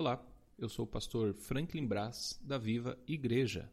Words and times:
Olá, 0.00 0.24
eu 0.56 0.68
sou 0.68 0.84
o 0.84 0.88
pastor 0.88 1.34
Franklin 1.34 1.84
Brás, 1.84 2.38
da 2.40 2.56
Viva 2.56 2.96
Igreja, 3.04 3.68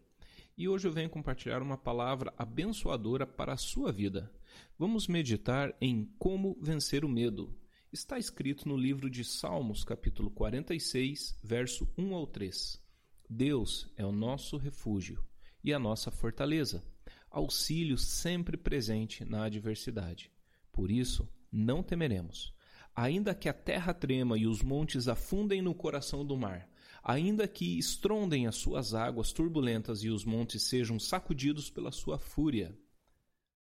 e 0.57 0.67
hoje 0.67 0.87
eu 0.87 0.91
venho 0.91 1.07
compartilhar 1.07 1.61
uma 1.61 1.77
palavra 1.77 2.33
abençoadora 2.35 3.27
para 3.27 3.53
a 3.53 3.57
sua 3.57 3.91
vida. 3.91 4.33
Vamos 4.75 5.07
meditar 5.07 5.77
em 5.79 6.11
como 6.17 6.57
vencer 6.59 7.05
o 7.05 7.07
medo. 7.07 7.55
Está 7.93 8.17
escrito 8.17 8.67
no 8.67 8.75
livro 8.75 9.07
de 9.07 9.23
Salmos, 9.23 9.83
capítulo 9.83 10.31
46, 10.31 11.37
verso 11.43 11.87
1 11.95 12.15
ao 12.15 12.25
3. 12.25 12.81
Deus 13.29 13.87
é 13.95 14.03
o 14.03 14.11
nosso 14.11 14.57
refúgio 14.57 15.23
e 15.63 15.71
a 15.71 15.77
nossa 15.77 16.09
fortaleza, 16.09 16.83
auxílio 17.29 17.99
sempre 17.99 18.57
presente 18.57 19.23
na 19.23 19.45
adversidade. 19.45 20.31
Por 20.71 20.89
isso, 20.89 21.29
não 21.51 21.83
temeremos 21.83 22.51
Ainda 22.95 23.35
que 23.35 23.49
a 23.49 23.53
terra 23.53 23.93
trema 23.93 24.37
e 24.37 24.47
os 24.47 24.61
montes 24.61 25.07
afundem 25.09 25.61
no 25.61 25.75
coração 25.75 26.25
do 26.25 26.37
mar, 26.37 26.69
ainda 27.03 27.45
que 27.45 27.77
estrondem 27.77 28.47
as 28.47 28.55
suas 28.55 28.93
águas 28.93 29.33
turbulentas 29.33 30.01
e 30.01 30.09
os 30.09 30.23
montes 30.23 30.63
sejam 30.63 30.97
sacudidos 30.97 31.69
pela 31.69 31.91
sua 31.91 32.17
fúria. 32.17 32.73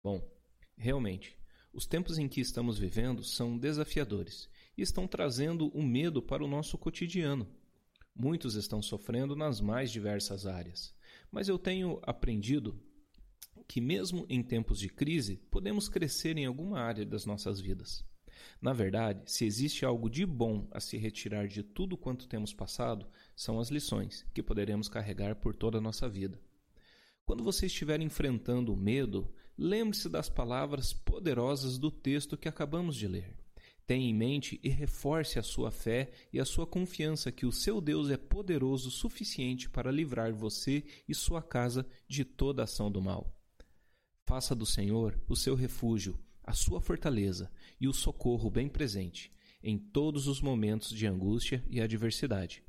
Bom, 0.02 0.26
realmente, 0.74 1.36
os 1.72 1.86
tempos 1.86 2.18
em 2.18 2.28
que 2.28 2.40
estamos 2.40 2.78
vivendo 2.78 3.22
são 3.22 3.58
desafiadores 3.58 4.48
e 4.76 4.80
estão 4.82 5.06
trazendo 5.06 5.68
o 5.68 5.82
medo 5.82 6.22
para 6.22 6.42
o 6.42 6.48
nosso 6.48 6.78
cotidiano. 6.78 7.46
Muitos 8.14 8.54
estão 8.54 8.82
sofrendo 8.82 9.36
nas 9.36 9.60
mais 9.60 9.90
diversas 9.90 10.46
áreas, 10.46 10.94
mas 11.30 11.46
eu 11.46 11.58
tenho 11.58 12.00
aprendido 12.02 12.82
que, 13.68 13.80
mesmo 13.80 14.26
em 14.28 14.42
tempos 14.42 14.80
de 14.80 14.88
crise, 14.88 15.36
podemos 15.50 15.88
crescer 15.88 16.36
em 16.38 16.46
alguma 16.46 16.80
área 16.80 17.04
das 17.04 17.24
nossas 17.24 17.60
vidas. 17.60 18.02
Na 18.60 18.72
verdade, 18.72 19.22
se 19.26 19.44
existe 19.44 19.84
algo 19.84 20.08
de 20.08 20.26
bom 20.26 20.68
a 20.70 20.80
se 20.80 20.96
retirar 20.96 21.48
de 21.48 21.62
tudo 21.62 21.96
quanto 21.96 22.28
temos 22.28 22.52
passado, 22.52 23.06
são 23.34 23.58
as 23.58 23.70
lições 23.70 24.26
que 24.34 24.42
poderemos 24.42 24.88
carregar 24.88 25.36
por 25.36 25.54
toda 25.54 25.78
a 25.78 25.80
nossa 25.80 26.08
vida. 26.08 26.40
Quando 27.24 27.44
você 27.44 27.66
estiver 27.66 28.00
enfrentando 28.00 28.72
o 28.72 28.76
medo, 28.76 29.32
lembre-se 29.56 30.08
das 30.08 30.28
palavras 30.28 30.92
poderosas 30.92 31.78
do 31.78 31.90
texto 31.90 32.36
que 32.36 32.48
acabamos 32.48 32.96
de 32.96 33.06
ler. 33.06 33.36
Tenha 33.86 34.08
em 34.08 34.14
mente 34.14 34.60
e 34.62 34.68
reforce 34.68 35.38
a 35.38 35.42
sua 35.42 35.70
fé 35.70 36.12
e 36.32 36.38
a 36.38 36.44
sua 36.44 36.66
confiança 36.66 37.32
que 37.32 37.44
o 37.44 37.52
seu 37.52 37.80
Deus 37.80 38.10
é 38.10 38.16
poderoso 38.16 38.88
o 38.88 38.92
suficiente 38.92 39.68
para 39.68 39.90
livrar 39.90 40.32
você 40.32 40.84
e 41.08 41.14
sua 41.14 41.42
casa 41.42 41.86
de 42.08 42.24
toda 42.24 42.62
ação 42.62 42.90
do 42.90 43.02
mal. 43.02 43.36
Faça 44.26 44.54
do 44.54 44.64
Senhor 44.64 45.20
o 45.28 45.34
seu 45.34 45.56
refúgio 45.56 46.16
a 46.50 46.52
sua 46.52 46.80
fortaleza 46.80 47.48
e 47.80 47.86
o 47.86 47.92
socorro 47.92 48.50
bem 48.50 48.68
presente 48.68 49.32
em 49.62 49.78
todos 49.78 50.26
os 50.26 50.40
momentos 50.40 50.90
de 50.90 51.06
angústia 51.06 51.64
e 51.68 51.80
adversidade. 51.80 52.64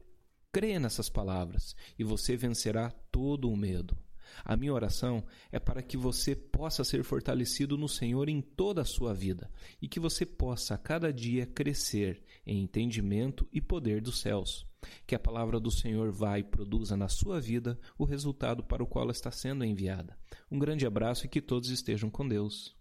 Creia 0.52 0.80
nessas 0.80 1.10
palavras 1.10 1.76
e 1.98 2.04
você 2.04 2.38
vencerá 2.38 2.92
todo 3.12 3.50
o 3.50 3.58
medo. 3.58 3.98
A 4.46 4.56
minha 4.56 4.74
oração 4.74 5.26
é 5.52 5.60
para 5.60 5.82
que 5.82 5.98
você 5.98 6.36
possa 6.36 6.84
ser 6.84 7.04
fortalecido 7.04 7.78
no 7.78 7.90
Senhor 7.90 8.30
em 8.30 8.40
toda 8.40 8.82
a 8.82 8.86
sua 8.86 9.14
vida 9.14 9.50
e 9.82 9.88
que 9.88 10.00
você 10.00 10.26
possa 10.26 10.76
a 10.76 10.78
cada 10.78 11.12
dia 11.12 11.46
crescer 11.46 12.24
em 12.46 12.62
entendimento 12.62 13.48
e 13.52 13.60
poder 13.60 14.00
dos 14.00 14.20
céus. 14.20 14.66
Que 15.08 15.16
a 15.16 15.20
palavra 15.20 15.60
do 15.60 15.72
Senhor 15.72 16.12
vá 16.12 16.38
e 16.38 16.44
produza 16.44 16.96
na 16.96 17.08
sua 17.08 17.42
vida 17.42 17.80
o 17.98 18.06
resultado 18.06 18.64
para 18.64 18.84
o 18.84 18.88
qual 18.88 19.04
ela 19.04 19.12
está 19.12 19.32
sendo 19.32 19.66
enviada. 19.66 20.18
Um 20.52 20.60
grande 20.60 20.86
abraço 20.86 21.26
e 21.26 21.30
que 21.30 21.42
todos 21.42 21.70
estejam 21.70 22.10
com 22.10 22.28
Deus. 22.28 22.80